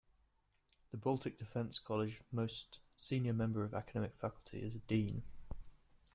The 0.89 0.97
Baltic 0.97 1.37
Defence 1.37 1.77
College's 1.77 2.21
most 2.31 2.79
senior 2.95 3.33
member 3.33 3.63
of 3.63 3.75
academic 3.75 4.15
faculty 4.15 4.57
is 4.65 4.73
a 4.73 4.79
dean. 4.79 5.21